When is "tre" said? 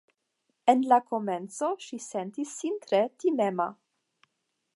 2.87-3.03